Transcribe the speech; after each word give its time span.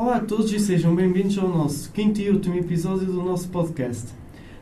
Olá 0.00 0.18
a 0.18 0.20
todos 0.20 0.52
e 0.52 0.60
sejam 0.60 0.94
bem-vindos 0.94 1.36
ao 1.38 1.48
nosso 1.48 1.90
quinto 1.90 2.20
e 2.20 2.30
último 2.30 2.54
episódio 2.54 3.06
do 3.06 3.20
nosso 3.20 3.48
podcast. 3.48 4.06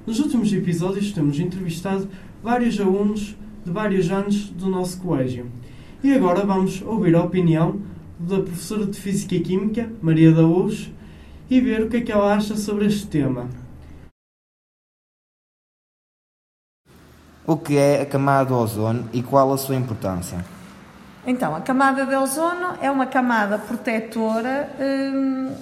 Nos 0.06 0.18
últimos 0.18 0.50
episódios 0.50 1.12
temos 1.12 1.38
entrevistado 1.38 2.08
vários 2.42 2.80
alunos 2.80 3.36
de 3.62 3.70
vários 3.70 4.10
anos 4.10 4.48
do 4.48 4.70
nosso 4.70 4.98
colégio. 4.98 5.44
E 6.02 6.14
agora 6.14 6.46
vamos 6.46 6.80
ouvir 6.80 7.14
a 7.14 7.22
opinião 7.22 7.78
da 8.18 8.40
professora 8.40 8.86
de 8.86 8.98
Física 8.98 9.34
e 9.34 9.40
Química, 9.40 9.92
Maria 10.00 10.32
da 10.32 10.40
Luz, 10.40 10.90
e 11.50 11.60
ver 11.60 11.82
o 11.82 11.90
que 11.90 11.98
é 11.98 12.00
que 12.00 12.12
ela 12.12 12.34
acha 12.34 12.56
sobre 12.56 12.86
este 12.86 13.06
tema. 13.06 13.46
O 17.46 17.58
que 17.58 17.76
é 17.76 18.00
a 18.00 18.06
camada 18.06 18.48
do 18.48 18.54
ozono 18.54 19.06
e 19.12 19.22
qual 19.22 19.52
a 19.52 19.58
sua 19.58 19.76
importância? 19.76 20.55
Então, 21.26 21.56
a 21.56 21.60
camada 21.60 22.06
de 22.06 22.14
ozono 22.14 22.78
é 22.80 22.88
uma 22.88 23.06
camada 23.06 23.58
protetora 23.58 24.70
hum, 24.78 25.52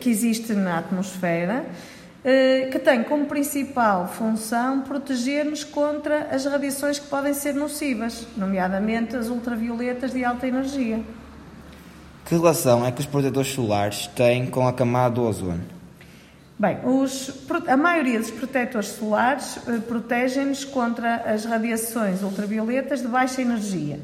que 0.00 0.10
existe 0.10 0.52
na 0.54 0.78
atmosfera, 0.78 1.64
hum, 2.24 2.70
que 2.72 2.80
tem 2.80 3.04
como 3.04 3.26
principal 3.26 4.08
função 4.08 4.80
proteger-nos 4.80 5.62
contra 5.62 6.28
as 6.32 6.44
radiações 6.44 6.98
que 6.98 7.06
podem 7.06 7.32
ser 7.32 7.54
nocivas, 7.54 8.26
nomeadamente 8.36 9.14
as 9.14 9.28
ultravioletas 9.28 10.12
de 10.12 10.24
alta 10.24 10.48
energia. 10.48 11.00
Que 12.24 12.34
relação 12.34 12.84
é 12.84 12.90
que 12.90 13.00
os 13.00 13.06
protetores 13.06 13.52
solares 13.52 14.08
têm 14.08 14.46
com 14.46 14.66
a 14.66 14.72
camada 14.72 15.14
do 15.14 15.22
ozono? 15.22 15.62
Bem, 16.58 16.78
os, 16.84 17.30
a 17.68 17.76
maioria 17.76 18.18
dos 18.18 18.30
protetores 18.30 18.88
solares 18.88 19.58
eh, 19.68 19.78
protegem-nos 19.86 20.64
contra 20.64 21.16
as 21.16 21.44
radiações 21.44 22.22
ultravioletas 22.22 23.02
de 23.02 23.08
baixa 23.08 23.42
energia. 23.42 24.00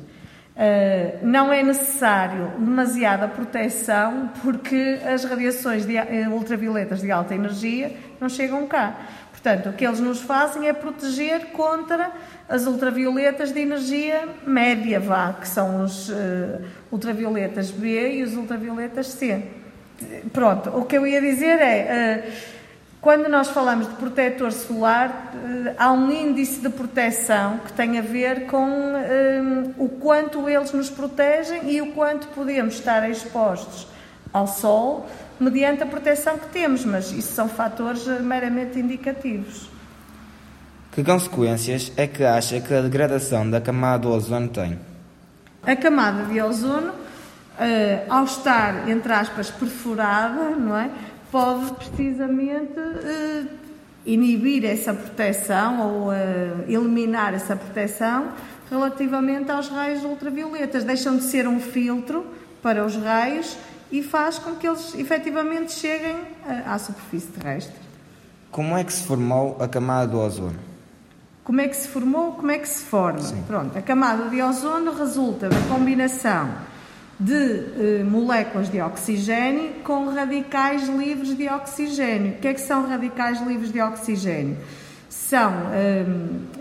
Uh, 0.61 1.27
não 1.27 1.51
é 1.51 1.63
necessário 1.63 2.53
demasiada 2.59 3.27
proteção 3.27 4.31
porque 4.43 4.99
as 5.11 5.25
radiações 5.25 5.87
de, 5.87 5.97
uh, 5.97 6.31
ultravioletas 6.33 7.01
de 7.01 7.11
alta 7.11 7.35
energia 7.35 7.97
não 8.21 8.29
chegam 8.29 8.67
cá. 8.67 8.95
Portanto, 9.31 9.71
o 9.71 9.73
que 9.73 9.87
eles 9.87 10.01
nos 10.01 10.21
fazem 10.21 10.69
é 10.69 10.75
proteger 10.75 11.47
contra 11.53 12.13
as 12.47 12.67
ultravioletas 12.67 13.53
de 13.53 13.61
energia 13.61 14.29
média, 14.47 15.01
vá, 15.01 15.33
que 15.33 15.49
são 15.49 15.83
os 15.83 16.11
uh, 16.11 16.61
ultravioletas 16.93 17.71
B 17.71 18.17
e 18.17 18.23
os 18.23 18.37
ultravioletas 18.37 19.07
C. 19.07 19.43
Pronto, 20.31 20.69
o 20.77 20.85
que 20.85 20.99
eu 20.99 21.07
ia 21.07 21.23
dizer 21.23 21.59
é, 21.59 22.23
uh, 22.29 22.60
quando 23.01 23.29
nós 23.29 23.49
falamos 23.49 23.89
de 23.89 23.95
protetor 23.95 24.53
solar, 24.53 25.33
uh, 25.35 25.75
há 25.79 25.91
um 25.91 26.11
índice 26.11 26.61
de 26.61 26.69
proteção 26.69 27.59
que 27.65 27.73
tem 27.73 27.99
a 27.99 28.03
ver 28.03 28.47
com 28.47 28.69
uh, 28.69 29.75
o 29.79 29.89
quanto 29.89 30.49
eles 30.49 30.73
nos 30.73 30.91
protegem 30.91 31.71
e 31.71 31.81
o 31.81 31.93
quanto 31.93 32.29
podemos 32.29 32.75
estar 32.75 33.09
expostos 33.09 33.87
ao 34.33 34.47
sol 34.47 35.09
mediante 35.41 35.83
a 35.83 35.87
proteção 35.87 36.37
que 36.37 36.49
temos, 36.49 36.85
mas 36.85 37.11
isso 37.11 37.33
são 37.33 37.49
fatores 37.49 38.07
meramente 38.21 38.79
indicativos. 38.79 39.71
Que 40.93 41.03
consequências 41.03 41.91
é 41.97 42.07
que 42.07 42.23
acha 42.23 42.61
que 42.61 42.75
a 42.75 42.83
degradação 42.83 43.49
da 43.49 43.61
camada 43.61 44.01
do 44.01 44.11
ozono 44.11 44.49
tem? 44.49 44.79
A 45.63 45.75
camada 45.75 46.25
de 46.25 46.43
ozono 46.43 46.93
ao 48.09 48.25
estar, 48.25 48.89
entre 48.89 49.13
aspas, 49.13 49.51
perfurada, 49.51 50.51
não 50.51 50.77
é? 50.77 50.91
Pode 51.31 51.73
precisamente 51.73 52.79
uh, 52.79 53.49
inibir 54.05 54.65
essa 54.65 54.93
proteção 54.93 55.81
ou 55.81 56.09
uh, 56.09 56.13
eliminar 56.69 57.35
essa 57.35 57.55
proteção 57.55 58.33
relativamente 58.71 59.51
aos 59.51 59.69
raios 59.69 60.05
ultravioletas. 60.05 60.85
Deixam 60.85 61.17
de 61.17 61.25
ser 61.25 61.47
um 61.47 61.61
filtro 61.61 62.27
para 62.63 62.85
os 62.85 62.97
raios 62.97 63.57
e 63.91 64.03
faz 64.03 64.39
com 64.39 64.55
que 64.55 64.67
eles 64.67 64.95
efetivamente 64.95 65.73
cheguem 65.73 66.17
à 66.67 66.79
superfície 66.79 67.29
terrestre. 67.29 67.75
Como 68.51 68.77
é 68.77 68.85
que 68.85 68.93
se 68.93 69.05
formou 69.05 69.57
a 69.61 69.69
camada 69.69 70.09
do 70.09 70.19
ozono? 70.19 70.59
Como 71.45 71.61
é 71.61 71.69
que 71.69 71.77
se 71.77 71.89
formou? 71.89 72.33
Como 72.33 72.51
é 72.51 72.59
que 72.59 72.69
se 72.69 72.85
forma? 72.85 73.21
Sim. 73.21 73.43
Pronto, 73.47 73.77
a 73.77 73.83
camada 73.83 74.29
de 74.29 74.41
ozono 74.41 74.93
resulta 74.93 75.49
da 75.49 75.61
combinação 75.69 76.49
de 77.21 77.35
eh, 77.35 78.03
moléculas 78.03 78.71
de 78.71 78.81
oxigênio 78.81 79.75
com 79.85 80.09
radicais 80.09 80.89
livres 80.89 81.37
de 81.37 81.47
oxigênio. 81.49 82.33
O 82.33 82.39
que 82.39 82.49
é 82.49 82.55
que 82.55 82.61
são 82.63 82.89
radicais 82.89 83.43
livres 83.43 83.71
de 83.71 83.81
oxigênio? 83.81 84.57
São, 85.11 85.53
eh, 85.75 86.07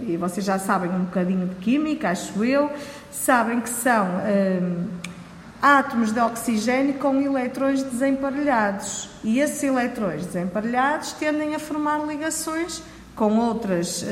e 0.06 0.18
vocês 0.18 0.46
já 0.46 0.60
sabem 0.60 0.92
um 0.92 1.06
bocadinho 1.06 1.48
de 1.48 1.56
química, 1.56 2.10
acho 2.10 2.44
eu, 2.44 2.70
sabem 3.10 3.62
que 3.62 3.70
são 3.70 4.06
eh, 4.26 4.60
átomos 5.62 6.12
de 6.12 6.20
oxigênio 6.20 6.96
com 6.96 7.22
eletrões 7.22 7.82
desemparelhados. 7.82 9.10
E 9.24 9.40
esses 9.40 9.64
eletrões 9.64 10.26
desemparelhados 10.26 11.14
tendem 11.14 11.56
a 11.56 11.60
formar 11.60 12.06
ligações 12.06 12.84
com 13.20 13.38
outras 13.38 14.02
uh, 14.02 14.06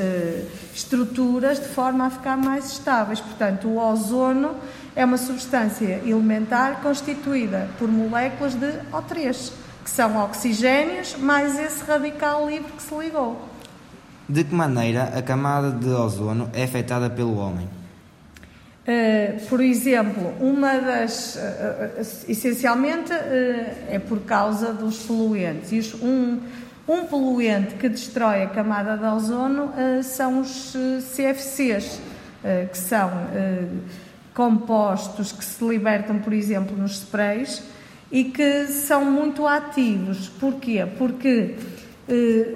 estruturas 0.74 1.58
de 1.58 1.68
forma 1.68 2.04
a 2.06 2.10
ficar 2.10 2.36
mais 2.36 2.72
estáveis. 2.72 3.18
Portanto, 3.18 3.66
o 3.66 3.78
ozono 3.78 4.54
é 4.98 5.04
uma 5.04 5.16
substância 5.16 6.02
elementar 6.04 6.82
constituída 6.82 7.68
por 7.78 7.88
moléculas 7.88 8.54
de 8.54 8.66
O3, 8.92 9.52
que 9.84 9.88
são 9.88 10.20
oxigénios 10.24 11.14
mais 11.16 11.56
esse 11.56 11.84
radical 11.84 12.48
livre 12.50 12.72
que 12.72 12.82
se 12.82 12.92
ligou. 12.96 13.40
De 14.28 14.42
que 14.42 14.52
maneira 14.52 15.04
a 15.16 15.22
camada 15.22 15.70
de 15.70 15.88
ozono 15.88 16.50
é 16.52 16.64
afetada 16.64 17.08
pelo 17.08 17.38
homem? 17.38 17.68
Uh, 18.88 19.46
por 19.48 19.60
exemplo, 19.60 20.34
uma 20.40 20.76
das. 20.78 21.36
Uh, 21.36 21.38
uh, 21.38 22.00
essencialmente 22.28 23.12
é 23.12 24.00
por 24.00 24.18
causa 24.22 24.72
dos 24.72 24.98
poluentes. 24.98 25.94
Um, 25.94 26.40
um 26.88 27.04
poluente 27.04 27.76
que 27.76 27.88
destrói 27.88 28.42
a 28.42 28.48
camada 28.48 28.96
de 28.96 29.04
ozono 29.04 29.70
são 30.02 30.40
os 30.40 30.74
CFCs, 31.14 32.00
que 32.72 32.78
são 32.78 33.10
compostos 34.38 35.32
que 35.32 35.44
se 35.44 35.64
libertam, 35.64 36.20
por 36.20 36.32
exemplo, 36.32 36.76
nos 36.76 36.92
sprays 36.92 37.60
e 38.12 38.22
que 38.22 38.68
são 38.68 39.04
muito 39.04 39.44
ativos. 39.44 40.28
Porquê? 40.28 40.86
Porque 40.96 41.56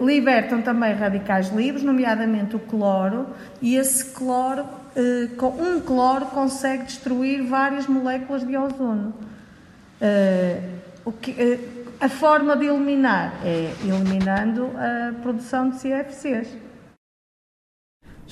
libertam 0.01 0.63
também 0.63 0.95
radicais 0.95 1.49
livres, 1.51 1.83
nomeadamente 1.83 2.55
o 2.55 2.61
cloro, 2.61 3.27
e 3.61 3.75
esse 3.75 4.05
cloro, 4.13 4.65
um 5.59 5.81
cloro 5.81 6.27
consegue 6.27 6.85
destruir 6.85 7.43
várias 7.43 7.89
moléculas 7.89 8.47
de 8.47 8.57
ozono. 8.57 9.13
O 11.05 11.11
que, 11.11 11.59
a 12.01 12.09
forma 12.09 12.57
de 12.57 12.67
eliminar 12.67 13.41
é 13.45 13.73
eliminando 13.83 14.71
a 14.77 15.21
produção 15.21 15.71
de 15.71 15.79
CFCs. 15.79 16.47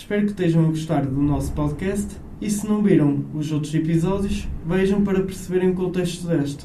Espero 0.00 0.22
que 0.22 0.30
estejam 0.30 0.64
a 0.64 0.68
gostar 0.68 1.04
do 1.04 1.20
nosso 1.20 1.52
podcast 1.52 2.16
e 2.40 2.50
se 2.50 2.66
não 2.66 2.82
viram 2.82 3.22
os 3.34 3.52
outros 3.52 3.74
episódios, 3.74 4.48
vejam 4.66 5.04
para 5.04 5.22
perceberem 5.22 5.68
o 5.68 5.74
contexto 5.74 6.26
deste. 6.26 6.64